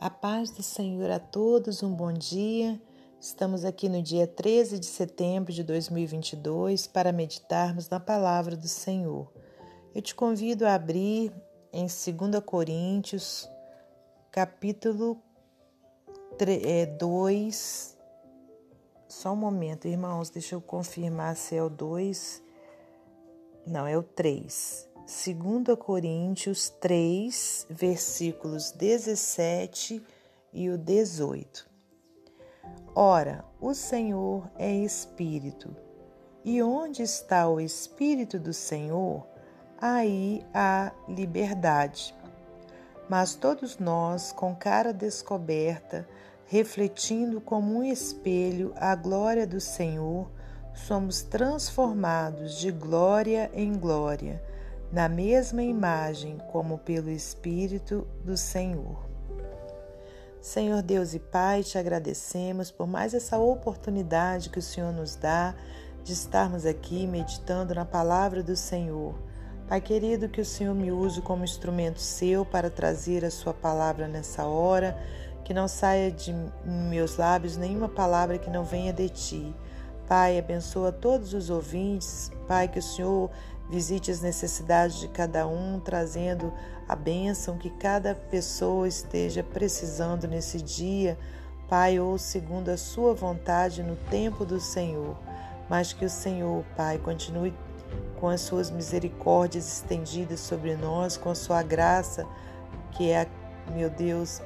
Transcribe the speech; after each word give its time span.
A 0.00 0.08
paz 0.08 0.52
do 0.52 0.62
Senhor 0.62 1.10
a 1.10 1.18
todos, 1.18 1.82
um 1.82 1.92
bom 1.92 2.12
dia. 2.12 2.80
Estamos 3.20 3.64
aqui 3.64 3.88
no 3.88 4.00
dia 4.00 4.28
13 4.28 4.78
de 4.78 4.86
setembro 4.86 5.52
de 5.52 5.64
2022 5.64 6.86
para 6.86 7.10
meditarmos 7.10 7.88
na 7.88 7.98
palavra 7.98 8.56
do 8.56 8.68
Senhor. 8.68 9.28
Eu 9.92 10.00
te 10.00 10.14
convido 10.14 10.64
a 10.64 10.74
abrir 10.74 11.32
em 11.72 11.86
2 11.86 12.44
Coríntios, 12.46 13.50
capítulo 14.30 15.20
2. 16.96 17.96
É, 17.98 17.98
Só 19.08 19.32
um 19.32 19.36
momento, 19.36 19.88
irmãos, 19.88 20.30
deixa 20.30 20.54
eu 20.54 20.60
confirmar 20.60 21.34
se 21.34 21.56
é 21.56 21.62
o 21.62 21.68
2. 21.68 22.40
Não, 23.66 23.84
é 23.84 23.98
o 23.98 24.04
3. 24.04 24.87
2 25.08 25.74
Coríntios 25.78 26.68
3, 26.68 27.66
versículos 27.70 28.72
17 28.72 30.04
e 30.52 30.68
o 30.68 30.76
18. 30.76 31.66
Ora, 32.94 33.42
o 33.58 33.72
Senhor 33.72 34.50
é 34.58 34.70
Espírito, 34.70 35.74
e 36.44 36.62
onde 36.62 37.02
está 37.02 37.48
o 37.48 37.58
Espírito 37.58 38.38
do 38.38 38.52
Senhor, 38.52 39.26
aí 39.80 40.44
há 40.52 40.92
liberdade. 41.08 42.14
Mas 43.08 43.34
todos 43.34 43.78
nós, 43.78 44.30
com 44.30 44.54
cara 44.54 44.92
descoberta, 44.92 46.06
refletindo 46.44 47.40
como 47.40 47.78
um 47.78 47.82
espelho 47.82 48.74
a 48.76 48.94
glória 48.94 49.46
do 49.46 49.58
Senhor, 49.58 50.30
somos 50.74 51.22
transformados 51.22 52.58
de 52.58 52.70
glória 52.70 53.50
em 53.54 53.72
glória 53.72 54.46
na 54.90 55.08
mesma 55.08 55.62
imagem 55.62 56.38
como 56.50 56.78
pelo 56.78 57.10
Espírito 57.10 58.06
do 58.24 58.36
Senhor. 58.36 59.06
Senhor 60.40 60.82
Deus 60.82 61.14
e 61.14 61.18
Pai, 61.18 61.62
te 61.62 61.76
agradecemos 61.76 62.70
por 62.70 62.86
mais 62.86 63.12
essa 63.12 63.38
oportunidade 63.38 64.50
que 64.50 64.58
o 64.58 64.62
Senhor 64.62 64.92
nos 64.92 65.14
dá 65.16 65.54
de 66.02 66.12
estarmos 66.12 66.64
aqui 66.64 67.06
meditando 67.06 67.74
na 67.74 67.84
palavra 67.84 68.42
do 68.42 68.56
Senhor. 68.56 69.14
Pai 69.68 69.80
querido, 69.82 70.28
que 70.28 70.40
o 70.40 70.44
Senhor 70.44 70.74
me 70.74 70.90
use 70.90 71.20
como 71.20 71.44
instrumento 71.44 72.00
seu 72.00 72.46
para 72.46 72.70
trazer 72.70 73.24
a 73.24 73.30
sua 73.30 73.52
palavra 73.52 74.08
nessa 74.08 74.46
hora, 74.46 74.98
que 75.44 75.52
não 75.52 75.68
saia 75.68 76.10
de 76.10 76.34
meus 76.64 77.18
lábios 77.18 77.58
nenhuma 77.58 77.88
palavra 77.88 78.38
que 78.38 78.48
não 78.48 78.64
venha 78.64 78.92
de 78.92 79.10
ti. 79.10 79.54
Pai, 80.06 80.38
abençoa 80.38 80.90
todos 80.90 81.34
os 81.34 81.50
ouvintes. 81.50 82.30
Pai, 82.46 82.68
que 82.68 82.78
o 82.78 82.82
Senhor 82.82 83.30
Visite 83.68 84.10
as 84.10 84.20
necessidades 84.20 84.98
de 84.98 85.08
cada 85.08 85.46
um, 85.46 85.78
trazendo 85.78 86.52
a 86.88 86.96
bênção 86.96 87.58
que 87.58 87.68
cada 87.68 88.14
pessoa 88.14 88.88
esteja 88.88 89.42
precisando 89.42 90.26
nesse 90.26 90.62
dia, 90.62 91.18
Pai, 91.68 92.00
ou 92.00 92.16
segundo 92.16 92.70
a 92.70 92.78
Sua 92.78 93.12
vontade 93.12 93.82
no 93.82 93.94
tempo 93.94 94.46
do 94.46 94.58
Senhor. 94.58 95.14
Mas 95.68 95.92
que 95.92 96.04
o 96.06 96.08
Senhor, 96.08 96.64
Pai, 96.76 96.96
continue 96.96 97.52
com 98.18 98.28
as 98.28 98.40
Suas 98.40 98.70
misericórdias 98.70 99.70
estendidas 99.70 100.40
sobre 100.40 100.74
nós, 100.74 101.18
com 101.18 101.28
a 101.28 101.34
Sua 101.34 101.62
graça, 101.62 102.26
que 102.92 103.10
é, 103.10 103.28
meu 103.74 103.90
Deus, 103.90 104.40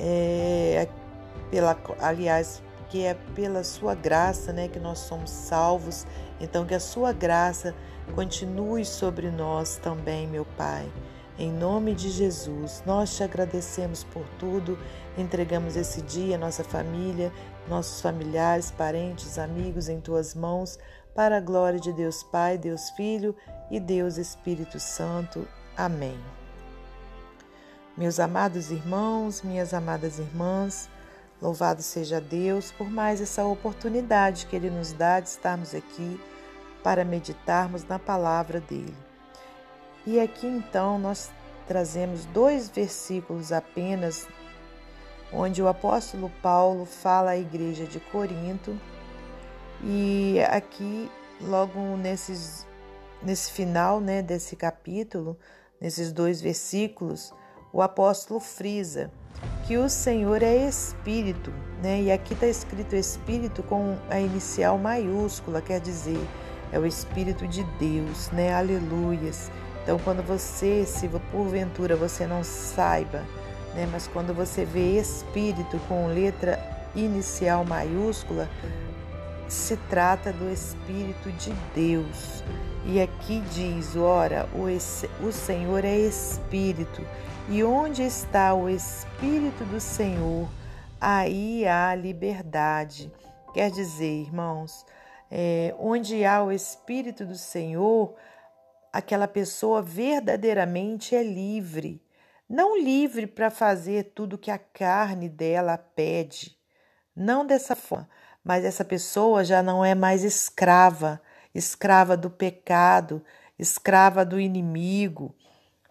é, 0.00 0.88
pela, 1.50 1.76
aliás, 2.00 2.62
que 2.88 3.04
é 3.04 3.14
pela 3.34 3.62
Sua 3.64 3.94
graça, 3.94 4.52
né, 4.52 4.68
que 4.68 4.78
nós 4.78 4.98
somos 4.98 5.30
salvos. 5.30 6.06
Então, 6.40 6.64
que 6.64 6.74
a 6.74 6.80
Sua 6.80 7.12
graça 7.12 7.74
Continue 8.14 8.84
sobre 8.84 9.30
nós 9.30 9.76
também, 9.76 10.26
meu 10.26 10.44
Pai. 10.56 10.90
Em 11.38 11.52
nome 11.52 11.94
de 11.94 12.10
Jesus, 12.10 12.82
nós 12.84 13.16
te 13.16 13.22
agradecemos 13.22 14.02
por 14.02 14.24
tudo, 14.38 14.76
entregamos 15.16 15.76
esse 15.76 16.02
dia, 16.02 16.36
nossa 16.36 16.64
família, 16.64 17.32
nossos 17.68 18.00
familiares, 18.00 18.72
parentes, 18.72 19.38
amigos 19.38 19.88
em 19.88 20.00
tuas 20.00 20.34
mãos, 20.34 20.78
para 21.14 21.36
a 21.36 21.40
glória 21.40 21.78
de 21.78 21.92
Deus 21.92 22.24
Pai, 22.24 22.58
Deus 22.58 22.90
Filho 22.90 23.36
e 23.70 23.78
Deus 23.78 24.16
Espírito 24.16 24.80
Santo. 24.80 25.46
Amém. 25.76 26.18
Meus 27.96 28.18
amados 28.18 28.70
irmãos, 28.70 29.42
minhas 29.42 29.72
amadas 29.72 30.18
irmãs, 30.18 30.88
louvado 31.40 31.82
seja 31.82 32.20
Deus 32.20 32.72
por 32.72 32.90
mais 32.90 33.20
essa 33.20 33.44
oportunidade 33.44 34.46
que 34.46 34.56
Ele 34.56 34.70
nos 34.70 34.92
dá 34.92 35.20
de 35.20 35.28
estarmos 35.28 35.74
aqui 35.74 36.20
para 36.82 37.04
meditarmos 37.04 37.84
na 37.84 37.98
palavra 37.98 38.60
dele. 38.60 38.96
E 40.06 40.18
aqui 40.18 40.46
então 40.46 40.98
nós 40.98 41.30
trazemos 41.66 42.24
dois 42.26 42.68
versículos 42.68 43.52
apenas, 43.52 44.26
onde 45.32 45.62
o 45.62 45.68
apóstolo 45.68 46.32
Paulo 46.42 46.86
fala 46.86 47.32
à 47.32 47.36
igreja 47.36 47.84
de 47.84 48.00
Corinto, 48.00 48.78
e 49.84 50.40
aqui, 50.48 51.08
logo 51.40 51.78
nesses, 51.96 52.66
nesse 53.22 53.52
final 53.52 54.00
né, 54.00 54.22
desse 54.22 54.56
capítulo, 54.56 55.38
nesses 55.80 56.10
dois 56.10 56.40
versículos, 56.40 57.32
o 57.72 57.80
apóstolo 57.80 58.40
frisa 58.40 59.12
que 59.68 59.76
o 59.76 59.86
Senhor 59.86 60.42
é 60.42 60.66
Espírito, 60.66 61.52
né? 61.82 62.00
E 62.00 62.10
aqui 62.10 62.32
está 62.32 62.46
escrito 62.46 62.96
Espírito 62.96 63.62
com 63.62 63.98
a 64.08 64.18
inicial 64.18 64.78
maiúscula, 64.78 65.60
quer 65.60 65.78
dizer, 65.78 66.18
é 66.72 66.78
o 66.78 66.86
Espírito 66.86 67.46
de 67.46 67.62
Deus, 67.78 68.30
né? 68.30 68.54
Aleluias. 68.54 69.50
Então, 69.82 69.98
quando 69.98 70.26
você, 70.26 70.86
se 70.86 71.06
porventura 71.30 71.94
você 71.96 72.26
não 72.26 72.42
saiba, 72.42 73.26
né? 73.74 73.86
Mas 73.92 74.08
quando 74.08 74.32
você 74.32 74.64
vê 74.64 74.98
Espírito 74.98 75.78
com 75.86 76.06
letra 76.06 76.58
inicial 76.96 77.62
maiúscula, 77.62 78.48
se 79.48 79.76
trata 79.88 80.32
do 80.32 80.50
Espírito 80.50 81.32
de 81.32 81.52
Deus. 81.74 82.44
E 82.84 83.00
aqui 83.00 83.40
diz: 83.52 83.96
ora, 83.96 84.48
o, 84.54 84.66
o 85.26 85.32
Senhor 85.32 85.84
é 85.84 85.96
Espírito, 85.96 87.02
e 87.48 87.64
onde 87.64 88.02
está 88.02 88.54
o 88.54 88.68
Espírito 88.68 89.64
do 89.64 89.80
Senhor, 89.80 90.48
aí 91.00 91.66
há 91.66 91.94
liberdade. 91.94 93.10
Quer 93.54 93.70
dizer, 93.70 94.22
irmãos, 94.22 94.84
é, 95.30 95.74
onde 95.78 96.24
há 96.24 96.42
o 96.42 96.52
Espírito 96.52 97.24
do 97.24 97.36
Senhor, 97.36 98.14
aquela 98.92 99.26
pessoa 99.26 99.80
verdadeiramente 99.80 101.14
é 101.14 101.22
livre. 101.22 102.02
Não 102.48 102.78
livre 102.78 103.26
para 103.26 103.50
fazer 103.50 104.12
tudo 104.14 104.38
que 104.38 104.50
a 104.50 104.58
carne 104.58 105.28
dela 105.28 105.76
pede. 105.76 106.56
Não 107.14 107.44
dessa 107.44 107.74
forma, 107.74 108.08
mas 108.48 108.64
essa 108.64 108.82
pessoa 108.82 109.44
já 109.44 109.62
não 109.62 109.84
é 109.84 109.94
mais 109.94 110.24
escrava, 110.24 111.20
escrava 111.54 112.16
do 112.16 112.30
pecado, 112.30 113.22
escrava 113.58 114.24
do 114.24 114.40
inimigo, 114.40 115.34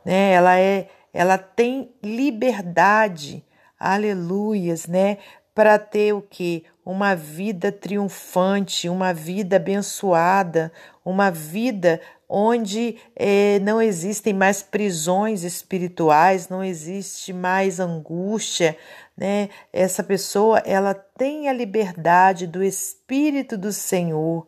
né? 0.03 0.31
Ela 0.31 0.59
é, 0.59 0.89
ela 1.13 1.37
tem 1.37 1.93
liberdade, 2.01 3.45
aleluias, 3.79 4.87
né? 4.87 5.19
Para 5.53 5.77
ter 5.77 6.13
o 6.13 6.21
que? 6.21 6.65
uma 6.87 7.13
vida 7.13 7.69
triunfante, 7.69 8.87
uma 8.87 9.13
vida 9.13 9.57
abençoada, 9.57 10.71
uma 11.09 11.31
vida 11.31 12.01
onde 12.27 12.97
eh, 13.15 13.59
não 13.59 13.81
existem 13.81 14.33
mais 14.33 14.61
prisões 14.61 15.43
espirituais, 15.43 16.49
não 16.49 16.61
existe 16.61 17.31
mais 17.31 17.79
angústia, 17.79 18.77
né? 19.15 19.47
Essa 19.71 20.03
pessoa 20.03 20.59
ela 20.65 20.93
tem 20.93 21.47
a 21.47 21.53
liberdade 21.53 22.45
do 22.45 22.61
Espírito 22.61 23.57
do 23.57 23.71
Senhor. 23.71 24.45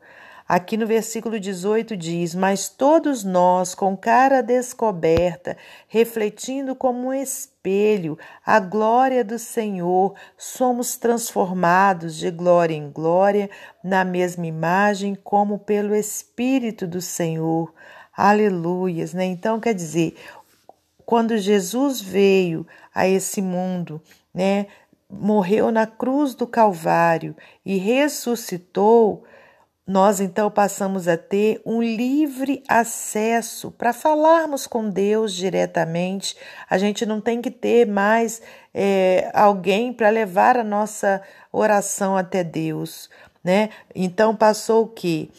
Aqui 0.50 0.78
no 0.78 0.88
versículo 0.88 1.40
18 1.40 1.96
diz: 1.96 2.34
Mas 2.34 2.70
todos 2.70 3.24
nós, 3.24 3.76
com 3.76 3.96
cara 3.96 4.42
descoberta, 4.42 5.56
refletindo 5.88 6.74
como 6.74 7.10
um 7.10 7.14
espelho 7.14 8.18
a 8.44 8.60
glória 8.60 9.24
do 9.24 9.38
Senhor, 9.38 10.16
somos 10.36 10.98
transformados 10.98 12.16
de 12.16 12.32
glória 12.32 12.74
em 12.74 12.90
glória 12.90 13.48
na 13.84 14.04
mesma 14.04 14.48
imagem, 14.48 15.14
como 15.14 15.60
pelo 15.60 15.94
Espírito 15.94 16.88
do 16.88 17.00
Senhor. 17.00 17.72
Aleluias, 18.18 19.14
né? 19.14 19.26
Então 19.26 19.60
quer 19.60 19.76
dizer, 19.76 20.16
quando 21.06 21.38
Jesus 21.38 22.02
veio 22.02 22.66
a 22.92 23.08
esse 23.08 23.40
mundo, 23.40 24.02
né? 24.34 24.66
Morreu 25.08 25.72
na 25.72 25.86
cruz 25.86 26.34
do 26.34 26.48
Calvário 26.48 27.36
e 27.64 27.78
ressuscitou, 27.78 29.26
nós 29.88 30.20
então 30.20 30.52
passamos 30.52 31.08
a 31.08 31.18
ter 31.18 31.62
um 31.66 31.82
livre 31.82 32.64
acesso 32.68 33.72
para 33.72 33.92
falarmos 33.92 34.68
com 34.68 34.90
Deus 34.90 35.34
diretamente. 35.34 36.38
A 36.70 36.78
gente 36.78 37.06
não 37.06 37.20
tem 37.20 37.42
que 37.42 37.50
ter 37.50 37.88
mais 37.88 38.42
é, 38.74 39.32
alguém 39.34 39.92
para 39.92 40.10
levar 40.10 40.58
a 40.58 40.64
nossa 40.64 41.22
oração 41.52 42.16
até 42.16 42.44
Deus, 42.44 43.10
né? 43.44 43.70
Então 43.96 44.36
passou 44.36 44.84
o 44.84 44.88
que? 44.88 45.32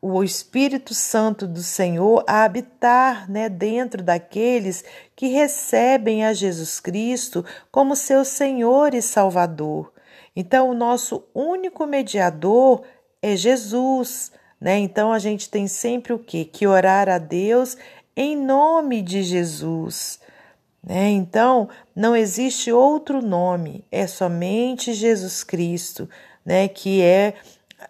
o 0.00 0.22
Espírito 0.22 0.94
Santo 0.94 1.46
do 1.46 1.62
Senhor 1.62 2.24
a 2.26 2.44
habitar 2.44 3.28
né, 3.30 3.48
dentro 3.48 4.02
daqueles 4.02 4.84
que 5.16 5.26
recebem 5.26 6.24
a 6.24 6.32
Jesus 6.32 6.78
Cristo 6.78 7.44
como 7.70 7.96
seu 7.96 8.24
Senhor 8.24 8.94
e 8.94 9.02
Salvador. 9.02 9.92
Então, 10.36 10.70
o 10.70 10.74
nosso 10.74 11.24
único 11.34 11.84
mediador 11.84 12.82
é 13.22 13.36
Jesus. 13.36 14.32
Né? 14.60 14.78
Então, 14.78 15.12
a 15.12 15.18
gente 15.18 15.48
tem 15.48 15.66
sempre 15.68 16.12
o 16.12 16.18
quê? 16.18 16.44
Que 16.44 16.66
orar 16.66 17.08
a 17.08 17.18
Deus 17.18 17.76
em 18.16 18.36
nome 18.36 19.02
de 19.02 19.22
Jesus. 19.22 20.20
Né? 20.82 21.10
Então, 21.10 21.68
não 21.94 22.16
existe 22.16 22.72
outro 22.72 23.20
nome, 23.22 23.84
é 23.90 24.06
somente 24.06 24.92
Jesus 24.92 25.44
Cristo, 25.44 26.08
né? 26.44 26.66
que 26.66 27.02
é 27.02 27.34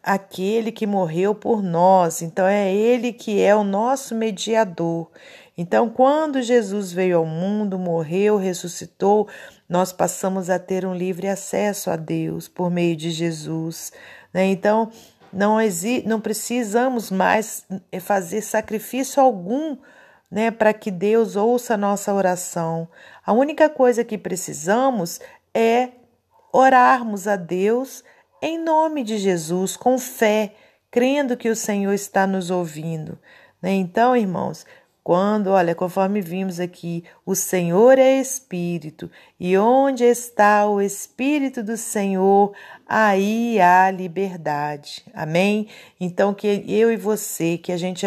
aquele 0.02 0.70
que 0.70 0.86
morreu 0.86 1.34
por 1.34 1.62
nós. 1.62 2.20
Então, 2.22 2.46
é 2.46 2.72
Ele 2.72 3.12
que 3.12 3.40
é 3.40 3.54
o 3.54 3.64
nosso 3.64 4.14
mediador. 4.14 5.10
Então, 5.56 5.88
quando 5.88 6.40
Jesus 6.40 6.92
veio 6.92 7.18
ao 7.18 7.26
mundo, 7.26 7.78
morreu, 7.78 8.36
ressuscitou, 8.36 9.26
nós 9.68 9.92
passamos 9.92 10.48
a 10.48 10.58
ter 10.58 10.86
um 10.86 10.94
livre 10.94 11.26
acesso 11.26 11.90
a 11.90 11.96
Deus 11.96 12.46
por 12.46 12.70
meio 12.70 12.94
de 12.94 13.10
Jesus. 13.10 13.92
Né? 14.32 14.46
Então, 14.46 14.90
não, 15.32 15.60
exi 15.60 16.02
não 16.06 16.20
precisamos 16.20 17.10
mais 17.10 17.66
fazer 18.00 18.40
sacrifício 18.42 19.22
algum 19.22 19.76
né, 20.30 20.50
para 20.50 20.72
que 20.72 20.90
Deus 20.90 21.36
ouça 21.36 21.74
a 21.74 21.78
nossa 21.78 22.12
oração. 22.12 22.88
A 23.24 23.32
única 23.32 23.68
coisa 23.68 24.04
que 24.04 24.18
precisamos 24.18 25.20
é 25.54 25.90
orarmos 26.52 27.26
a 27.26 27.36
Deus 27.36 28.04
em 28.40 28.58
nome 28.58 29.02
de 29.02 29.18
Jesus, 29.18 29.76
com 29.76 29.98
fé, 29.98 30.54
crendo 30.90 31.36
que 31.36 31.48
o 31.48 31.56
Senhor 31.56 31.92
está 31.92 32.26
nos 32.26 32.50
ouvindo. 32.50 33.18
Né? 33.60 33.72
Então, 33.72 34.16
irmãos, 34.16 34.64
quando, 35.08 35.46
olha, 35.46 35.74
conforme 35.74 36.20
vimos 36.20 36.60
aqui, 36.60 37.02
o 37.24 37.34
Senhor 37.34 37.98
é 37.98 38.20
Espírito, 38.20 39.10
e 39.40 39.56
onde 39.56 40.04
está 40.04 40.68
o 40.68 40.82
Espírito 40.82 41.62
do 41.62 41.78
Senhor, 41.78 42.52
aí 42.86 43.58
há 43.58 43.90
liberdade. 43.90 45.02
Amém? 45.14 45.66
Então, 45.98 46.34
que 46.34 46.62
eu 46.68 46.92
e 46.92 46.96
você, 46.98 47.56
que 47.56 47.72
a 47.72 47.78
gente 47.78 48.04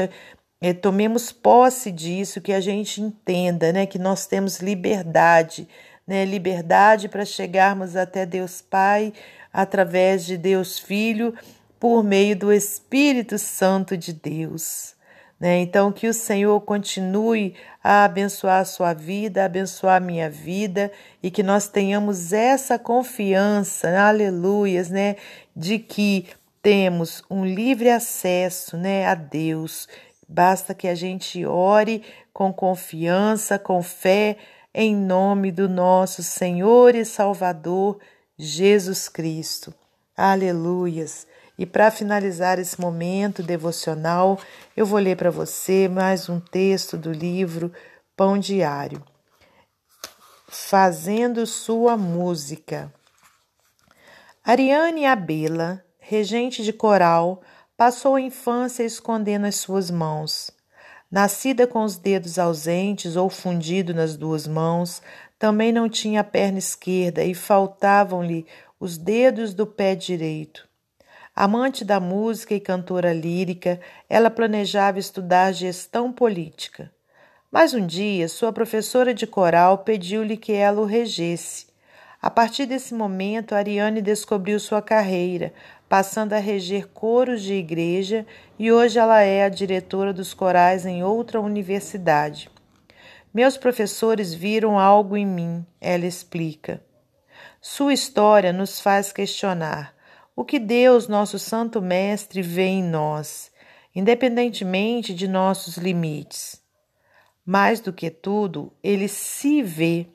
é, 0.62 0.74
tomemos 0.74 1.32
posse 1.32 1.92
disso, 1.92 2.40
que 2.40 2.54
a 2.54 2.62
gente 2.62 3.02
entenda, 3.02 3.74
né, 3.74 3.88
que 3.88 3.98
nós 3.98 4.28
temos 4.28 4.60
liberdade, 4.60 5.68
né, 6.06 6.24
liberdade 6.24 7.10
para 7.10 7.26
chegarmos 7.26 7.96
até 7.96 8.28
Deus 8.28 8.62
Pai 8.62 9.12
através 9.52 10.24
de 10.24 10.38
Deus 10.38 10.78
Filho 10.78 11.34
por 11.80 12.04
meio 12.04 12.36
do 12.36 12.54
Espírito 12.54 13.40
Santo 13.40 13.98
de 13.98 14.14
Deus. 14.14 15.01
Né? 15.42 15.58
Então, 15.62 15.92
que 15.92 16.08
o 16.08 16.14
Senhor 16.14 16.62
continue 16.62 17.56
a 17.84 18.06
abençoar 18.06 18.60
a 18.60 18.66
sua 18.66 18.94
vida, 18.94 19.42
a 19.42 19.46
abençoar 19.46 19.96
a 19.96 20.00
minha 20.00 20.30
vida 20.30 20.92
e 21.24 21.32
que 21.32 21.42
nós 21.42 21.68
tenhamos 21.68 22.32
essa 22.32 22.78
confiança, 22.78 23.90
aleluias, 24.00 24.92
né? 24.92 25.16
De 25.56 25.80
que 25.80 26.28
temos 26.62 27.24
um 27.28 27.44
livre 27.44 27.90
acesso, 27.90 28.78
né, 28.78 29.08
a 29.08 29.16
Deus. 29.16 29.88
Basta 30.30 30.76
que 30.76 30.88
a 30.88 30.94
gente 30.94 31.44
ore 31.44 32.04
com 32.32 32.54
confiança, 32.54 33.58
com 33.58 33.82
fé, 33.82 34.38
em 34.72 34.96
nome 34.96 35.52
do 35.52 35.68
nosso 35.68 36.22
Senhor 36.22 36.94
e 36.94 37.04
Salvador 37.04 38.00
Jesus 38.38 39.10
Cristo. 39.10 39.74
Aleluias. 40.16 41.26
E 41.62 41.66
para 41.68 41.92
finalizar 41.92 42.58
esse 42.58 42.82
momento 42.82 43.44
devocional, 43.44 44.40
eu 44.76 44.84
vou 44.84 44.98
ler 44.98 45.16
para 45.16 45.30
você 45.30 45.88
mais 45.88 46.28
um 46.28 46.40
texto 46.40 46.98
do 46.98 47.12
livro 47.12 47.72
Pão 48.18 48.40
Diário. 48.40 49.04
Fazendo 50.48 51.46
sua 51.46 51.96
música. 51.96 52.92
Ariane 54.44 55.06
Abela, 55.06 55.86
regente 56.00 56.64
de 56.64 56.74
coral, 56.74 57.44
passou 57.78 58.16
a 58.16 58.22
infância 58.22 58.82
escondendo 58.82 59.46
as 59.46 59.58
suas 59.58 59.92
mãos. 59.92 60.50
Nascida 61.12 61.68
com 61.68 61.84
os 61.84 61.96
dedos 61.96 62.40
ausentes 62.40 63.16
ou 63.16 63.30
fundido 63.30 63.94
nas 63.94 64.18
duas 64.18 64.48
mãos, 64.48 65.00
também 65.38 65.72
não 65.72 65.88
tinha 65.88 66.22
a 66.22 66.24
perna 66.24 66.58
esquerda 66.58 67.24
e 67.24 67.36
faltavam-lhe 67.36 68.48
os 68.80 68.98
dedos 68.98 69.54
do 69.54 69.68
pé 69.68 69.94
direito. 69.94 70.71
Amante 71.34 71.86
da 71.86 71.98
música 71.98 72.54
e 72.54 72.60
cantora 72.60 73.14
lírica, 73.14 73.80
ela 74.10 74.30
planejava 74.30 75.00
estudar 75.00 75.54
gestão 75.54 76.12
política. 76.12 76.92
Mas 77.50 77.74
um 77.74 77.86
dia, 77.86 78.28
sua 78.28 78.52
professora 78.52 79.14
de 79.14 79.26
coral 79.26 79.78
pediu-lhe 79.78 80.36
que 80.36 80.52
ela 80.52 80.82
o 80.82 80.86
regesse. 80.86 81.68
A 82.22 82.30
partir 82.30 82.66
desse 82.66 82.94
momento, 82.94 83.56
Ariane 83.56 84.02
descobriu 84.02 84.60
sua 84.60 84.82
carreira, 84.82 85.54
passando 85.88 86.34
a 86.34 86.38
reger 86.38 86.90
coros 86.90 87.42
de 87.42 87.54
igreja 87.54 88.26
e 88.60 88.70
hoje 88.70 89.00
ela 89.00 89.22
é 89.22 89.46
a 89.46 89.50
diretora 89.50 90.12
dos 90.12 90.34
corais 90.34 90.86
em 90.86 91.02
outra 91.02 91.40
universidade. 91.40 92.50
Meus 93.34 93.56
professores 93.56 94.34
viram 94.34 94.78
algo 94.78 95.16
em 95.16 95.26
mim, 95.26 95.66
ela 95.80 96.06
explica. 96.06 96.82
Sua 97.62 97.94
história 97.94 98.52
nos 98.52 98.82
faz 98.82 99.14
questionar 99.14 99.94
o 100.36 100.46
que 100.46 100.60
Deus, 100.60 101.08
nosso 101.08 101.38
Santo 101.38 101.82
Mestre, 101.82 102.42
vê 102.42 102.68
em 102.68 102.84
nós, 102.84 103.52
independentemente 103.94 105.14
de 105.14 105.28
nossos 105.28 105.78
limites. 105.78 106.62
Mais 107.46 107.80
do 107.80 107.92
que 107.92 108.10
tudo, 108.10 108.72
ele 108.84 109.08
se 109.08 109.62
vê. 109.62 110.08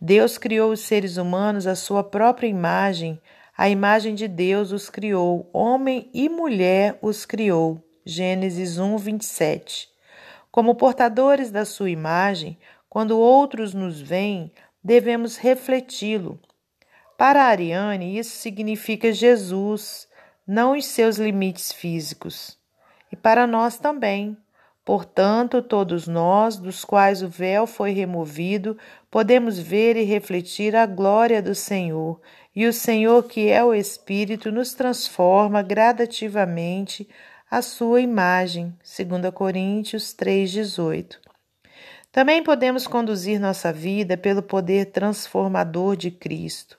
Deus 0.00 0.36
criou 0.38 0.72
os 0.72 0.80
seres 0.80 1.16
humanos 1.16 1.66
à 1.66 1.74
sua 1.74 2.04
própria 2.04 2.46
imagem, 2.46 3.20
a 3.56 3.68
imagem 3.68 4.14
de 4.14 4.28
Deus 4.28 4.70
os 4.70 4.88
criou, 4.88 5.48
homem 5.52 6.08
e 6.14 6.28
mulher 6.28 6.98
os 7.02 7.24
criou. 7.24 7.82
Gênesis 8.04 8.78
1, 8.78 8.96
27. 8.96 9.88
Como 10.50 10.74
portadores 10.74 11.50
da 11.50 11.64
sua 11.64 11.90
imagem, 11.90 12.58
quando 12.88 13.18
outros 13.18 13.74
nos 13.74 14.00
veem, 14.00 14.52
devemos 14.82 15.36
refleti-lo, 15.36 16.38
para 17.18 17.46
Ariane, 17.46 18.16
isso 18.16 18.36
significa 18.36 19.12
Jesus, 19.12 20.06
não 20.46 20.78
os 20.78 20.86
seus 20.86 21.16
limites 21.16 21.72
físicos. 21.72 22.56
E 23.10 23.16
para 23.16 23.44
nós 23.44 23.76
também. 23.76 24.36
Portanto, 24.84 25.60
todos 25.60 26.06
nós, 26.06 26.58
dos 26.58 26.84
quais 26.84 27.20
o 27.20 27.28
véu 27.28 27.66
foi 27.66 27.90
removido, 27.90 28.78
podemos 29.10 29.58
ver 29.58 29.96
e 29.96 30.04
refletir 30.04 30.76
a 30.76 30.86
glória 30.86 31.42
do 31.42 31.56
Senhor, 31.56 32.20
e 32.54 32.68
o 32.68 32.72
Senhor, 32.72 33.24
que 33.24 33.48
é 33.48 33.64
o 33.64 33.74
Espírito, 33.74 34.52
nos 34.52 34.72
transforma 34.72 35.60
gradativamente 35.60 37.08
à 37.50 37.60
sua 37.60 38.00
imagem. 38.00 38.72
2 38.96 39.34
Coríntios 39.34 40.14
3,18. 40.14 41.16
Também 42.12 42.44
podemos 42.44 42.86
conduzir 42.86 43.40
nossa 43.40 43.72
vida 43.72 44.16
pelo 44.16 44.40
poder 44.40 44.92
transformador 44.92 45.96
de 45.96 46.12
Cristo 46.12 46.77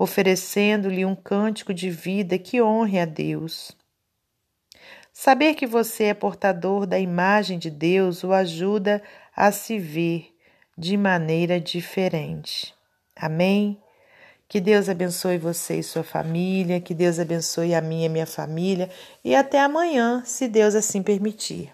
oferecendo-lhe 0.00 1.04
um 1.04 1.14
cântico 1.14 1.74
de 1.74 1.90
vida 1.90 2.38
que 2.38 2.62
honre 2.62 2.98
a 2.98 3.04
Deus. 3.04 3.76
Saber 5.12 5.54
que 5.54 5.66
você 5.66 6.04
é 6.04 6.14
portador 6.14 6.86
da 6.86 6.98
imagem 6.98 7.58
de 7.58 7.68
Deus 7.68 8.24
o 8.24 8.32
ajuda 8.32 9.02
a 9.36 9.52
se 9.52 9.78
ver 9.78 10.34
de 10.76 10.96
maneira 10.96 11.60
diferente. 11.60 12.74
Amém? 13.14 13.78
Que 14.48 14.58
Deus 14.58 14.88
abençoe 14.88 15.36
você 15.36 15.80
e 15.80 15.82
sua 15.82 16.02
família, 16.02 16.80
que 16.80 16.94
Deus 16.94 17.20
abençoe 17.20 17.74
a 17.74 17.82
minha 17.82 18.06
e 18.06 18.08
minha 18.08 18.26
família, 18.26 18.88
e 19.22 19.34
até 19.34 19.60
amanhã, 19.60 20.22
se 20.24 20.48
Deus 20.48 20.74
assim 20.74 21.02
permitir. 21.02 21.70